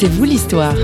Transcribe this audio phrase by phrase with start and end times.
[0.00, 0.76] C'est vous l'histoire.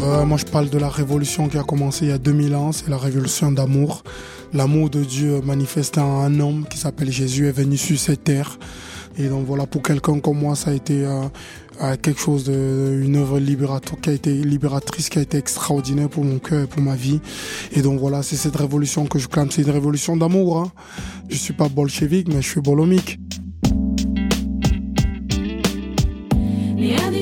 [0.00, 2.72] Euh, moi, je parle de la révolution qui a commencé il y a 2000 ans.
[2.72, 4.02] C'est la révolution d'amour.
[4.54, 8.58] L'amour de Dieu manifesté en un homme qui s'appelle Jésus est venu sur cette terre.
[9.18, 11.06] Et donc voilà, pour quelqu'un comme moi, ça a été
[12.00, 16.24] quelque chose de, une œuvre libératoire qui a été libératrice, qui a été extraordinaire pour
[16.24, 17.20] mon cœur et pour ma vie.
[17.72, 19.50] Et donc voilà, c'est cette révolution que je clame.
[19.50, 20.58] C'est une révolution d'amour.
[20.58, 20.72] Hein.
[21.28, 23.18] Je suis pas bolchevique, mais je suis bolomique.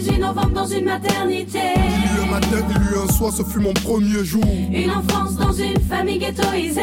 [0.00, 1.58] 18 novembre dans une maternité.
[2.18, 4.44] Le matin, il eut un soir, ce fut mon premier jour.
[4.70, 6.82] Une enfance dans une famille ghettoisée.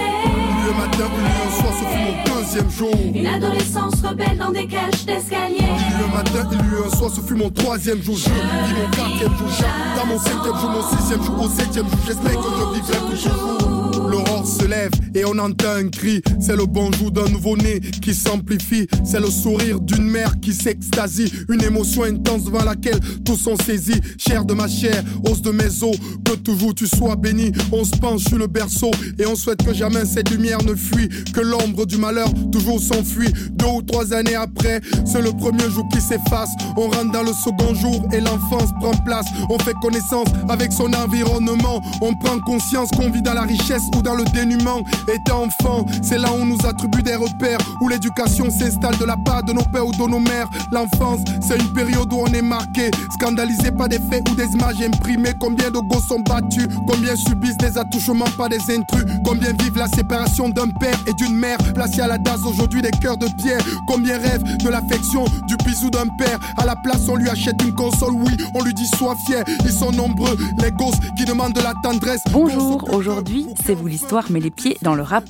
[0.66, 2.96] Le matin, il eut un soir, ce fut mon deuxième jour.
[3.14, 5.62] Une adolescence rebelle dans des cages d'escalier.
[6.00, 8.18] Le matin, il eut un soir, ce fut mon troisième jour.
[8.18, 9.48] Je vis mon quatrième jour.
[9.96, 12.00] Dans mon cinquième jour, mon sixième jour, au septième jour.
[12.08, 13.83] J'espère que je vivrai toujours.
[14.14, 16.22] L'aurore se lève et on entend un cri.
[16.40, 18.88] C'est le bonjour d'un nouveau-né qui s'amplifie.
[19.04, 21.34] C'est le sourire d'une mère qui s'extasie.
[21.50, 24.00] Une émotion intense devant laquelle tous sont saisis.
[24.20, 25.98] Chair de ma chair, os de mes os.
[26.24, 27.52] Que toujours tu sois béni.
[27.72, 31.10] On se penche sur le berceau et on souhaite que jamais cette lumière ne fuit.
[31.34, 33.34] Que l'ombre du malheur toujours s'enfuit.
[33.54, 36.52] Deux ou trois années après, c'est le premier jour qui s'efface.
[36.78, 39.26] On rentre dans le second jour et l'enfance prend place.
[39.50, 41.82] On fait connaissance avec son environnement.
[42.02, 44.84] On prend conscience qu'on vit dans la richesse ou dans le dénuement.
[45.14, 49.18] Étant enfant, c'est là où on nous attribue des repères, où l'éducation s'installe de la
[49.18, 50.50] part de nos pères ou de nos mères.
[50.72, 54.82] L'enfance, c'est une période où on est marqué, scandalisé par des faits ou des images
[54.82, 55.34] imprimées.
[55.40, 59.88] Combien de gosses sont battus, combien subissent des attouchements par des intrus, combien vivent la
[59.88, 63.62] séparation d'un père et d'une mère, placés à la DAS aujourd'hui des cœurs de pierre.
[63.88, 66.40] Combien rêvent de l'affection, du bisou d'un père.
[66.58, 69.44] À la place, on lui achète une console, oui, on lui dit sois fier.
[69.64, 72.22] Ils sont nombreux, les gosses qui demandent de la tendresse.
[72.32, 75.24] Bonjour, aujourd'hui, c'est vous l'histoire, mais les pieds dans le rap.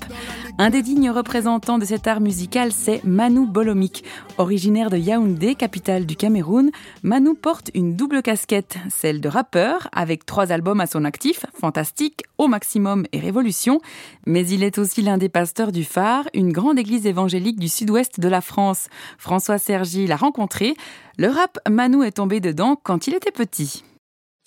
[0.58, 4.06] Un des dignes représentants de cet art musical, c'est Manu Bolomik.
[4.38, 6.72] Originaire de Yaoundé, capitale du Cameroun,
[7.02, 12.24] Manu porte une double casquette, celle de rappeur, avec trois albums à son actif, Fantastique,
[12.38, 13.82] Au Maximum et Révolution,
[14.26, 18.22] mais il est aussi l'un des pasteurs du Phare, une grande église évangélique du sud-ouest
[18.22, 18.88] de la France.
[19.18, 20.76] François Sergi l'a rencontré.
[21.18, 23.84] Le rap, Manu est tombé dedans quand il était petit.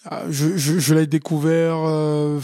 [0.09, 2.39] Ah, je l'ai découvert euh,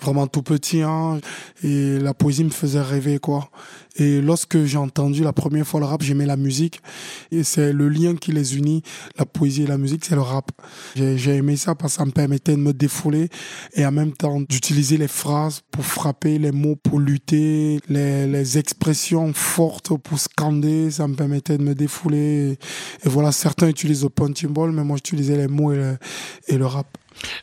[0.00, 1.20] vraiment tout petit hein,
[1.62, 3.50] et la poésie me faisait rêver quoi.
[3.98, 6.82] Et lorsque j'ai entendu la première fois le rap, j'aimais la musique
[7.30, 8.82] et c'est le lien qui les unit,
[9.18, 10.50] la poésie et la musique, c'est le rap.
[10.94, 13.30] J'ai aimé ça parce que ça me permettait de me défouler
[13.72, 18.58] et en même temps d'utiliser les phrases pour frapper, les mots pour lutter, les, les
[18.58, 22.58] expressions fortes pour scander, ça me permettait de me défouler.
[23.02, 25.98] Et, et voilà, certains utilisent le punching ball, mais moi j'utilisais les mots et le,
[26.48, 26.86] et le rap.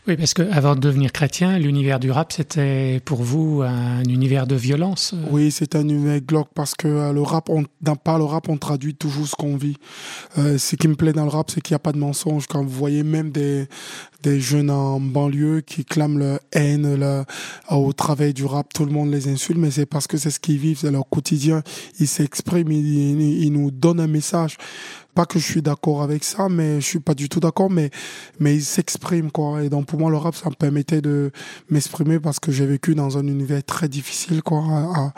[0.07, 4.47] Oui, parce que avant de devenir chrétien, l'univers du rap, c'était pour vous un univers
[4.47, 5.13] de violence.
[5.13, 8.23] euh, Oui, c'est un univers glauque parce que euh, le rap, on, dans, par le
[8.25, 9.77] rap, on traduit toujours ce qu'on vit.
[10.37, 12.47] Euh, ce qui me plaît dans le rap, c'est qu'il n'y a pas de mensonge.
[12.47, 13.67] Quand vous voyez même des,
[14.23, 17.25] des jeunes en banlieue qui clament leur haine leur-
[17.69, 20.39] au travail du rap, tout le monde les insulte, mais c'est parce que c'est ce
[20.39, 21.61] qu'ils vivent, c'est leur quotidien.
[21.99, 24.57] Ils s'expriment, ils, ils- nous donnent un message.
[25.13, 27.91] Pas que je suis d'accord avec ça, mais je suis pas du tout d'accord, mais,
[28.39, 29.63] mais ils s'expriment, quoi.
[29.63, 31.29] Et donc, pour moi, le rap, ça me permettait de
[31.69, 35.13] m'exprimer parce que j'ai vécu dans un univers très difficile, quoi.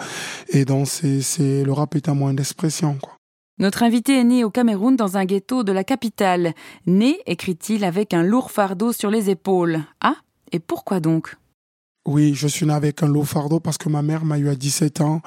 [0.49, 3.13] Et donc, c'est, c'est, le rap est un moyen d'expression, quoi.
[3.57, 6.53] Notre invité est né au Cameroun dans un ghetto de la capitale.
[6.85, 9.83] Né, écrit-il, avec un lourd fardeau sur les épaules.
[10.01, 10.15] Ah,
[10.51, 11.37] et pourquoi donc?
[12.07, 14.55] Oui, je suis né avec un lourd fardeau parce que ma mère m'a eu à
[14.55, 15.21] 17 ans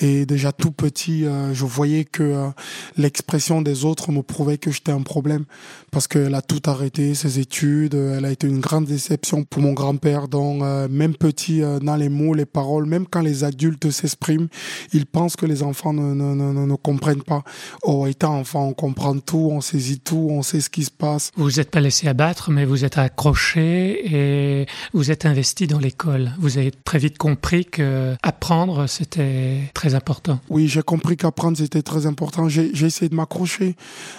[0.00, 2.48] et déjà tout petit, euh, je voyais que euh,
[2.96, 5.44] l'expression des autres me prouvait que j'étais un problème
[5.92, 9.62] parce qu'elle a tout arrêté, ses études, euh, elle a été une grande déception pour
[9.62, 10.26] mon grand-père.
[10.26, 14.48] Donc même petit, dans les mots, les paroles, même quand les adultes s'expriment,
[14.92, 17.44] ils pensent que les enfants ne, ne, ne, ne- ne comprennent pas.
[17.84, 21.30] Oh, étant enfant, on comprend tout, on saisit tout, on sait ce qui se passe.
[21.36, 25.78] Vous vous êtes pas laissé abattre, mais vous êtes accroché et vous êtes investi dans
[25.78, 26.15] l'école.
[26.38, 30.40] Vous avez très vite compris que apprendre, c'était très important.
[30.50, 32.48] Oui, j'ai compris qu'apprendre c'était très important.
[32.48, 33.76] J'ai essayé de m'accrocher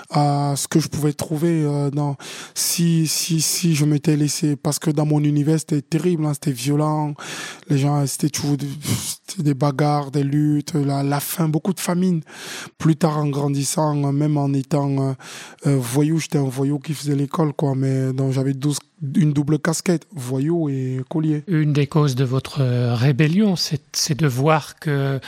[0.10, 2.16] à ce que je pouvais trouver euh, dans
[2.54, 6.52] si si si je m'étais laissé parce que dans mon univers c'était terrible, hein, c'était
[6.52, 7.14] violent.
[7.70, 8.58] Les gens c'était toujours
[9.38, 12.22] des, bagarres, des luttes, la, faim, beaucoup de famine.
[12.78, 15.14] Plus tard en grandissant, même en étant euh,
[15.68, 18.80] euh, voyou, j'étais un voyou qui faisait l'école quoi, mais donc j'avais 12
[19.16, 21.44] une double casquette, voyou et collier.
[21.48, 25.20] Une des causes de votre euh, rébellion, c'est de voir que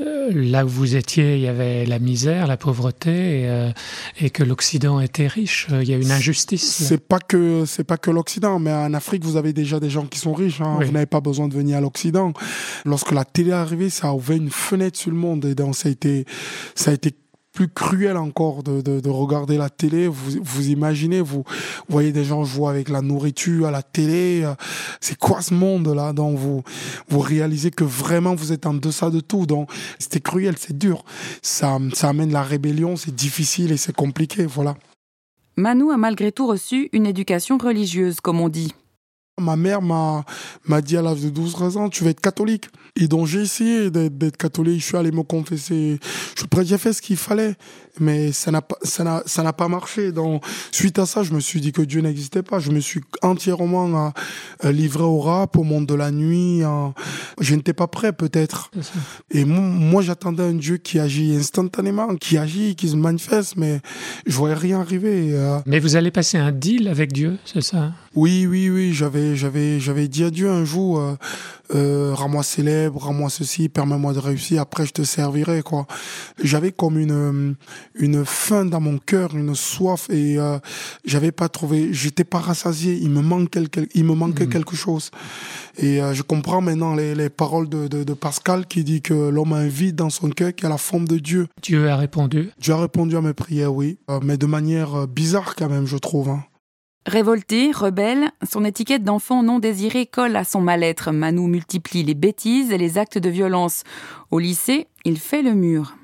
[0.00, 3.70] euh, là où vous étiez, il y avait la misère, la pauvreté, et, euh,
[4.20, 5.66] et que l'Occident était riche.
[5.70, 6.70] Il y a une injustice.
[6.70, 10.06] C'est pas que c'est pas que l'Occident, mais en Afrique, vous avez déjà des gens
[10.06, 10.60] qui sont riches.
[10.60, 10.78] Hein.
[10.80, 12.32] Vous n'avez pas besoin de venir à l'Occident.
[12.84, 15.74] Lorsque la télé est arrivée, ça a ouvert une fenêtre sur le monde, et donc
[15.74, 16.26] ça a été
[16.74, 17.12] ça a été
[17.58, 20.06] plus cruel encore de, de, de, regarder la télé.
[20.06, 21.42] Vous, vous imaginez, vous,
[21.88, 24.48] voyez des gens jouer avec la nourriture à la télé.
[25.00, 26.12] C'est quoi ce monde-là?
[26.12, 26.62] Donc vous,
[27.08, 29.44] vous réalisez que vraiment vous êtes en deçà de tout.
[29.44, 29.68] Donc
[29.98, 31.04] c'était cruel, c'est dur.
[31.42, 34.46] Ça, ça amène la rébellion, c'est difficile et c'est compliqué.
[34.46, 34.76] Voilà.
[35.56, 38.72] Manu a malgré tout reçu une éducation religieuse, comme on dit.
[39.38, 40.24] Ma mère m'a,
[40.66, 42.68] m'a dit à l'âge de 12-13 ans, tu vas être catholique.
[42.96, 46.00] Et donc j'ai essayé d'être catholique, je suis allé me confesser,
[46.36, 47.54] je, j'ai fait ce qu'il fallait,
[48.00, 50.12] mais ça n'a pas, ça n'a, ça n'a pas marché.
[50.12, 52.58] Donc suite à ça, je me suis dit que Dieu n'existait pas.
[52.58, 54.12] Je me suis entièrement
[54.64, 56.62] euh, livré au rap, au monde de la nuit.
[57.40, 58.70] Je n'étais pas prêt peut-être.
[59.30, 63.80] Et moi, j'attendais un Dieu qui agit instantanément, qui agit, qui se manifeste, mais
[64.26, 65.30] je voyais rien arriver.
[65.32, 65.58] Euh.
[65.66, 67.92] Mais vous allez passer un deal avec Dieu, c'est ça?
[68.18, 68.92] Oui, oui, oui.
[68.92, 70.98] J'avais, j'avais, j'avais dit à Dieu un jour.
[70.98, 71.14] Euh,
[71.74, 75.86] euh, rends-moi célèbre, rends-moi ceci, permets-moi de réussir, après je te servirai, quoi.
[76.42, 77.52] J'avais comme une, euh,
[77.94, 80.58] une faim dans mon cœur, une soif, et euh,
[81.04, 84.52] j'avais pas trouvé, j'étais pas rassasié, il me manquait, il me manquait mhm.
[84.52, 85.10] quelque chose.
[85.76, 89.28] Et euh, je comprends maintenant les, les paroles de, de, de, Pascal qui dit que
[89.28, 91.48] l'homme a un vide dans son cœur qui a la forme de Dieu.
[91.62, 95.68] Dieu a répondu Dieu a répondu à mes prières, oui, mais de manière bizarre quand
[95.68, 96.30] même, je trouve.
[96.30, 96.44] Hein.
[97.08, 101.10] Révolté, rebelle, son étiquette d'enfant non désiré colle à son mal-être.
[101.10, 103.84] Manu multiplie les bêtises et les actes de violence.
[104.30, 105.96] Au lycée, il fait le mur.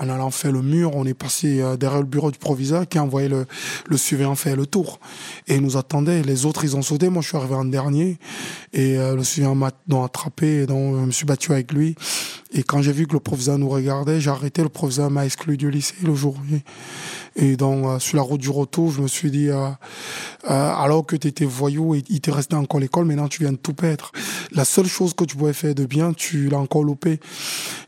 [0.00, 2.98] En allant faire le mur, on est passé euh, derrière le bureau du proviseur qui
[2.98, 3.46] a envoyé le,
[3.88, 5.00] le surveillant faire le tour.
[5.48, 6.22] Et il nous attendait.
[6.22, 7.08] Les autres, ils ont sauté.
[7.08, 8.18] Moi, je suis arrivé en dernier.
[8.72, 9.72] Et euh, le surveillant m'a
[10.04, 10.62] attrapé.
[10.62, 11.96] Et donc, je me suis battu avec lui.
[12.50, 14.62] Et quand j'ai vu que le professeur nous regardait, j'ai arrêté.
[14.62, 16.36] Le professeur m'a exclu du lycée le jour.
[17.36, 19.68] Et donc, euh, sur la route du retour, je me suis dit, euh,
[20.50, 23.52] euh, alors que tu étais voyou et il t'est resté encore l'école, maintenant tu viens
[23.52, 24.12] de tout perdre.
[24.52, 27.20] La seule chose que tu pouvais faire de bien, tu l'as encore loupé.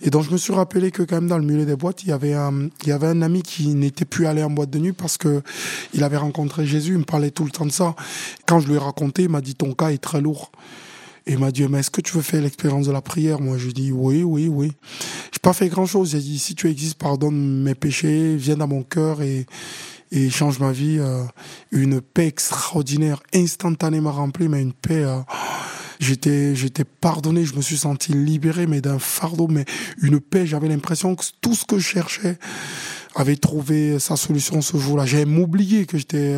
[0.02, 2.10] Et donc, je me suis rappelé que quand même dans le milieu des boîtes, il
[2.10, 4.78] y avait un, il y avait un ami qui n'était plus allé en boîte de
[4.78, 5.42] nuit parce que
[5.94, 6.92] il avait rencontré Jésus.
[6.92, 7.96] Il me parlait tout le temps de ça.
[8.46, 10.52] Quand je lui ai raconté, il m'a dit, ton cas est très lourd.
[11.30, 13.40] Il m'a dit, mais est-ce que tu veux faire l'expérience de la prière?
[13.40, 14.72] Moi, je dis, oui, oui, oui.
[15.32, 16.10] J'ai pas fait grand-chose.
[16.10, 19.46] J'ai dit, si tu existes, pardonne mes péchés, viens dans mon cœur et,
[20.10, 20.96] et change ma vie.
[20.98, 21.22] Euh,
[21.70, 25.04] une paix extraordinaire, instantanément remplie, mais une paix...
[25.04, 25.20] Euh,
[26.00, 29.66] j'étais j'étais pardonné, je me suis senti libéré, mais d'un fardeau, mais
[30.02, 30.46] une paix.
[30.46, 32.38] J'avais l'impression que tout ce que je cherchais
[33.14, 35.04] avait trouvé sa solution ce jour-là.
[35.04, 36.36] J'ai m'oublié que j'étais,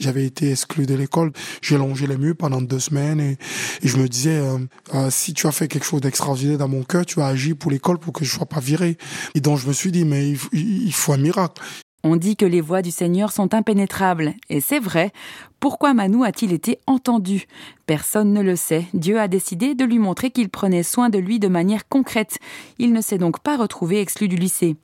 [0.00, 1.32] j'avais été exclu de l'école.
[1.62, 3.38] J'ai longé les murs pendant deux semaines et,
[3.82, 4.58] je me disais, euh,
[4.94, 7.70] euh, si tu as fait quelque chose d'extraordinaire dans mon cœur, tu as agi pour
[7.70, 8.96] l'école pour que je sois pas viré.
[9.34, 11.62] Et donc je me suis dit, mais il, faut un miracle.
[12.04, 15.12] On dit que les voies du Seigneur sont impénétrables, et c'est vrai.
[15.58, 17.46] Pourquoi Manu a-t-il été entendu?
[17.86, 18.86] Personne ne le sait.
[18.94, 22.38] Dieu a décidé de lui montrer qu'il prenait soin de lui de manière concrète.
[22.78, 24.76] Il ne s'est donc pas retrouvé exclu du lycée.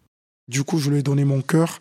[0.47, 1.79] Du coup, je lui ai donné mon cœur.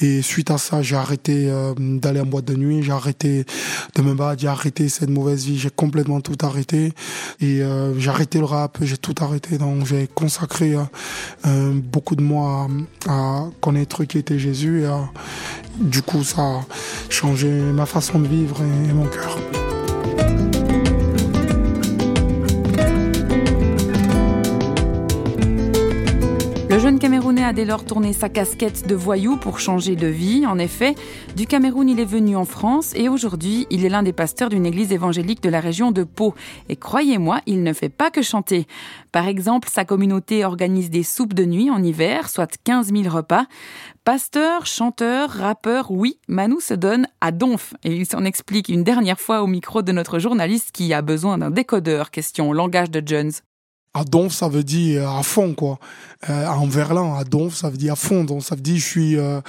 [0.00, 3.44] Et suite à ça, j'ai arrêté euh, d'aller en boîte de nuit, j'ai arrêté
[3.96, 6.92] de me battre, j'ai arrêté cette mauvaise vie, j'ai complètement tout arrêté.
[7.40, 9.58] Et euh, j'ai arrêté le rap, j'ai tout arrêté.
[9.58, 10.76] Donc j'ai consacré
[11.46, 12.68] euh, beaucoup de mois
[13.08, 14.84] à, connaître qui était Jésus.
[14.84, 16.66] Et du coup, ça a
[17.08, 19.38] changé ma façon de vivre et mon cœur.
[27.44, 30.46] A dès lors tourné sa casquette de voyou pour changer de vie.
[30.46, 30.94] En effet,
[31.36, 34.64] du Cameroun, il est venu en France et aujourd'hui, il est l'un des pasteurs d'une
[34.64, 36.34] église évangélique de la région de Pau.
[36.70, 38.66] Et croyez-moi, il ne fait pas que chanter.
[39.12, 43.44] Par exemple, sa communauté organise des soupes de nuit en hiver, soit 15 000 repas.
[44.04, 47.74] Pasteur, chanteur, rappeur, oui, Manu se donne à donf.
[47.84, 51.36] Et il s'en explique une dernière fois au micro de notre journaliste qui a besoin
[51.36, 53.32] d'un décodeur, question langage de Jones.
[53.94, 55.78] À donf, ça veut dire à fond, quoi
[56.30, 58.24] euh, en verlan, à Donf, ça veut dire à fond.
[58.24, 59.40] Donc ça veut dire je suis, euh,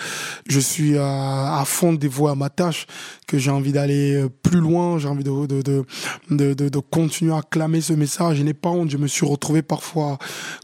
[0.48, 2.86] je suis euh, à fond dévoué à ma tâche,
[3.28, 7.34] que j'ai envie d'aller euh, plus loin, j'ai envie de de, de, de, de, continuer
[7.34, 8.38] à clamer ce message.
[8.38, 8.90] Je n'ai pas honte.
[8.90, 10.18] Je me suis retrouvé parfois,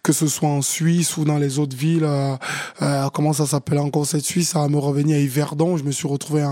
[0.03, 2.05] que ce soit en Suisse ou dans les autres villes.
[2.05, 5.77] Euh, comment ça s'appelle encore cette Suisse va me revenir à Yverdon.
[5.77, 6.43] Je me suis retrouvé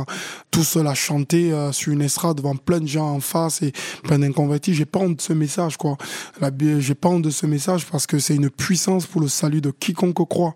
[0.52, 3.72] tout seul à chanter euh, sur une estrade devant plein de gens en face et
[4.04, 4.74] plein d'inconvertis.
[4.74, 5.98] J'ai pas honte de ce message, quoi.
[6.80, 9.72] J'ai pas honte de ce message parce que c'est une puissance pour le salut de
[9.72, 10.54] quiconque croit.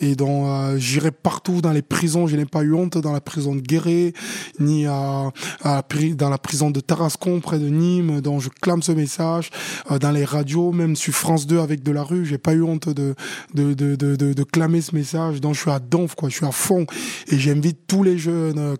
[0.00, 2.26] Et donc, euh, j'irai partout dans les prisons.
[2.26, 4.12] Je n'ai pas eu honte dans la prison de Guéret,
[4.60, 5.32] ni à,
[5.62, 5.82] à,
[6.16, 9.50] dans la prison de Tarascon, près de Nîmes, dont je clame ce message.
[9.90, 12.62] Euh, dans les radios, même sur France 2 avec de la rue, j'ai pas eu
[12.62, 13.14] honte de
[13.54, 15.40] de, de, de, de, clamer ce message.
[15.40, 16.28] Donc, je suis à donf, quoi.
[16.28, 16.86] Je suis à fond.
[17.28, 18.76] Et j'invite tous les jeunes euh,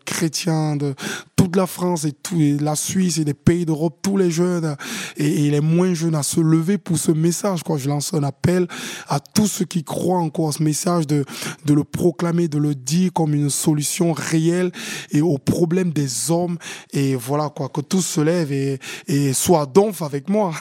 [0.77, 0.95] de
[1.37, 4.77] toute la France et, tout, la Suisse et des pays d'Europe, tous les jeunes
[5.17, 7.61] et, les moins jeunes à se lever pour ce message.
[7.77, 8.67] Je lance un appel
[9.09, 11.25] à tous ceux qui croient encore à ce message de,
[11.69, 14.71] le proclamer, de le dire comme une solution réelle
[15.11, 16.59] et au problème des hommes.
[16.93, 18.79] Et voilà, quoi, que tous se lèvent et,
[19.09, 20.53] et soient donf avec moi.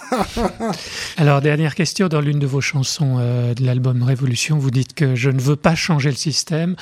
[1.17, 5.15] Alors, dernière question, dans l'une de vos chansons euh, de l'album Révolution, vous dites que
[5.15, 6.75] je ne veux pas changer le système,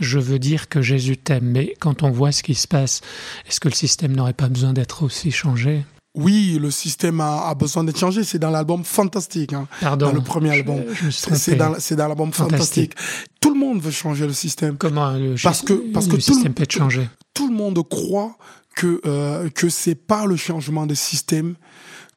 [0.00, 1.44] je veux dire que Jésus t'aime.
[1.44, 3.02] Mais quand on voit ce qui se passe,
[3.46, 5.84] est-ce que le système n'aurait pas besoin d'être aussi changé?
[6.14, 8.24] Oui, le système a, besoin d'être changé.
[8.24, 9.52] C'est dans l'album Fantastique.
[9.52, 10.06] Hein, Pardon.
[10.06, 10.82] Dans le premier album.
[11.10, 12.94] C'est dans, dans l'album Fantastique.
[13.42, 14.78] Tout le monde veut changer le système.
[14.78, 17.06] Comment le, parce que, parce que système peut être changé?
[17.34, 18.38] Tout le monde croit
[18.74, 21.56] que, euh, que c'est par le changement de système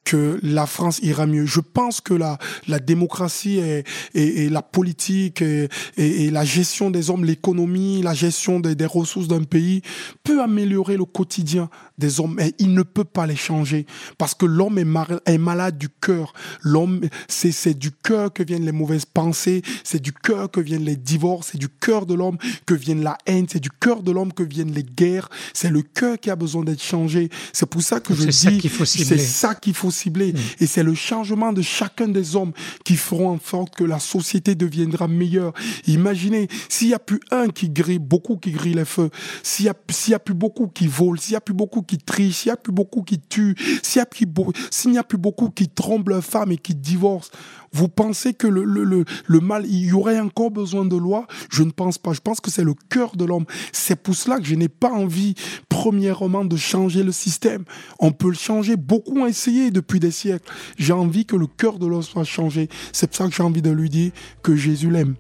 [0.06, 1.46] que la France ira mieux.
[1.46, 2.38] Je pense que la,
[2.68, 3.84] la démocratie et,
[4.16, 9.28] et, la politique et, et, la gestion des hommes, l'économie, la gestion des, des ressources
[9.28, 9.82] d'un pays
[10.24, 13.86] peut améliorer le quotidien des hommes, mais il ne peut pas les changer
[14.18, 16.34] parce que l'homme est, est, malade du cœur.
[16.62, 20.86] L'homme, c'est, c'est du cœur que viennent les mauvaises pensées, c'est du cœur que viennent
[20.86, 24.12] les divorces, c'est du cœur de l'homme que viennent la haine, c'est du cœur de
[24.12, 25.30] l'homme que viennent les guerres.
[25.54, 27.30] C'est le cœur qui a besoin d'être changé.
[27.54, 30.34] C'est pour ça que je dis, c'est ça qu'il faut cibler.
[30.34, 30.38] Mm.
[30.62, 32.52] Et c'est le changement de chacun des hommes
[32.84, 35.54] qui feront en sorte que la société deviendra meilleure.
[35.88, 39.10] Imaginez, s'il y a plus un qui grille, beaucoup qui grille les feux,
[39.44, 41.82] s'il y a, s'il y a plus beaucoup qui volent, s'il y a plus beaucoup
[41.82, 44.26] qui trichent, s'il y a plus beaucoup qui tuent, s'il y a plus,
[44.72, 47.32] s'il n'y a plus beaucoup qui trompent leurs femmes et qui divorcent,
[47.74, 51.28] vous pensez que le, le, le, mal, il y aurait encore besoin de loi?
[51.50, 52.14] Je ne pense pas.
[52.14, 53.46] Je pense que c'est le cœur de l'homme.
[53.72, 55.36] C'est pour cela que je n'ai pas envie,
[55.68, 57.64] premièrement, de changer le système.
[58.00, 58.76] On peut le changer.
[58.76, 60.52] Beaucoup ont essayé depuis des siècles.
[60.78, 62.70] J'ai envie que le cœur de l'homme soit changé.
[62.92, 64.12] C'est pour ça que j'ai envie de lui dire
[64.42, 65.16] que Jésus l'aime.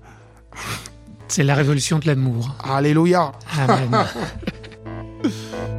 [1.27, 2.56] C'est la révolution de l'amour.
[2.63, 3.32] Alléluia.
[3.58, 4.06] Amen.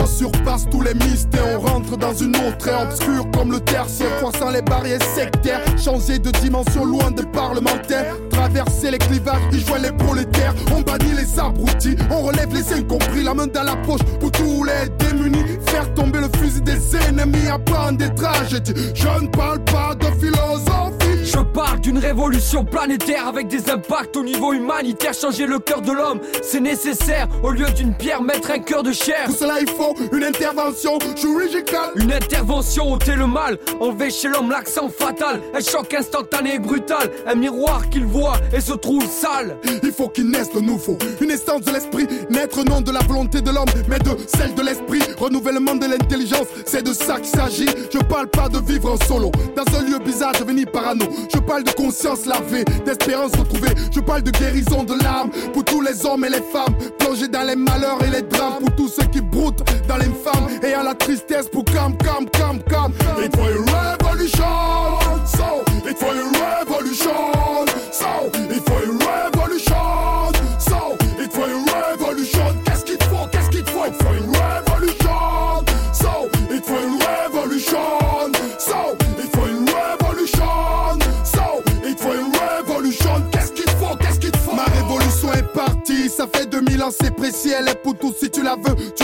[0.00, 4.16] On surpasse tous les mystères, on rentre dans une autre ère obscure comme le tertiaire,
[4.16, 9.82] croissant les barrières sectaires, changer de dimension loin des parlementaires, traverser les clivages, y joignent
[9.82, 14.00] les prolétaires, on bannit les abrutis, on relève les incompris, la main dans la poche
[14.18, 18.72] pour tous les démunis, faire tomber le fusil des ennemis, apprendre des tragédies.
[18.94, 20.99] Je ne parle pas de philosophie.
[21.32, 25.14] Je parle d'une révolution planétaire avec des impacts au niveau humanitaire.
[25.14, 27.28] Changer le cœur de l'homme, c'est nécessaire.
[27.44, 29.26] Au lieu d'une pierre, mettre un cœur de chair.
[29.26, 31.92] Pour cela, il faut une intervention chirurgicale.
[31.94, 33.58] Une intervention ôter le mal.
[33.78, 35.40] Enlever chez l'homme l'accent fatal.
[35.54, 37.08] Un choc instantané et brutal.
[37.28, 39.56] Un miroir qu'il voit et se trouve sale.
[39.84, 40.98] Il faut qu'il naisse de nouveau.
[41.20, 42.08] Une essence de l'esprit.
[42.28, 45.02] Naître non de la volonté de l'homme, mais de celle de l'esprit.
[45.16, 47.68] Renouvellement de l'intelligence, c'est de ça qu'il s'agit.
[47.92, 49.30] Je parle pas de vivre en solo.
[49.54, 51.06] Dans un lieu bizarre, devenir parano.
[51.32, 53.74] Je parle de conscience lavée, d'espérance retrouvée.
[53.92, 57.42] Je parle de guérison de l'âme pour tous les hommes et les femmes plongés dans
[57.42, 58.60] les malheurs et les drames.
[58.60, 62.60] Pour tous ceux qui broutent dans l'infâme et à la tristesse pour calme, calme, calme,
[62.68, 62.92] calme.
[63.22, 70.29] It for a revolution, so it for a revolution, so it for a revolution,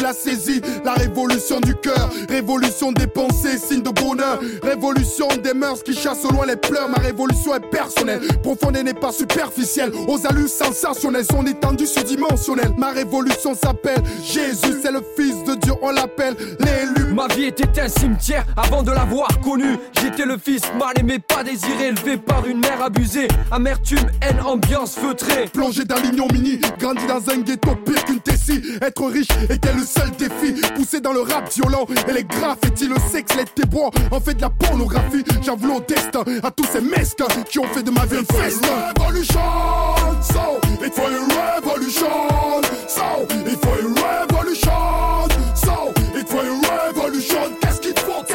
[0.06, 0.60] la saisis.
[0.84, 4.38] La révolution du cœur, révolution des pensées, signe de bonheur.
[4.62, 4.95] Révolution
[5.66, 6.88] mœurs qui chassent au loin les pleurs.
[6.88, 9.92] Ma révolution est personnelle, profonde et n'est pas superficielle.
[10.06, 12.72] Aux allures sensationnelles, son étendue surdimensionnelle.
[12.78, 17.14] Ma révolution s'appelle Jésus, c'est le Fils de Dieu, on l'appelle l'élu.
[17.14, 19.78] Ma vie était un cimetière avant de l'avoir connu.
[20.00, 23.28] J'étais le fils mal aimé, pas désiré, élevé par une mère abusée.
[23.50, 25.46] Amertume, haine, ambiance feutrée.
[25.52, 25.96] Plongé dans
[26.32, 28.62] mini grandi dans un ghetto pire qu'une tessie.
[28.82, 30.60] Être riche était le seul défi.
[30.74, 34.42] Poussé dans le rap violent et les graffitis, le sexe, les tébois, en fait de
[34.42, 35.24] la pornographie.
[35.44, 35.55] J'en
[35.86, 38.68] destin à tous ces mesques qui ont fait de ma vie un festin.
[38.98, 39.40] Revolution,
[40.22, 41.20] so it for a
[41.56, 45.35] revolution, so it for a revolution,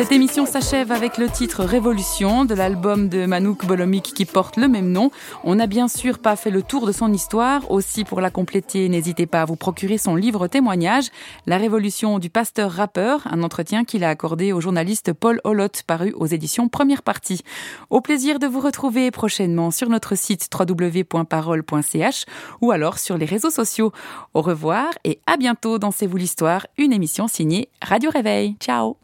[0.01, 4.67] Cette émission s'achève avec le titre Révolution de l'album de Manouk Bolomik qui porte le
[4.67, 5.12] même nom.
[5.43, 7.70] On n'a bien sûr pas fait le tour de son histoire.
[7.70, 11.10] Aussi, pour la compléter, n'hésitez pas à vous procurer son livre témoignage,
[11.46, 16.13] La Révolution du pasteur rappeur, un entretien qu'il a accordé au journaliste Paul Holot, paru
[16.17, 17.43] aux éditions Première Partie.
[17.91, 22.25] Au plaisir de vous retrouver prochainement sur notre site www.parole.ch
[22.60, 23.91] ou alors sur les réseaux sociaux.
[24.34, 28.55] Au revoir et à bientôt dans C'est vous l'histoire, une émission signée Radio Réveil.
[28.60, 29.00] Ciao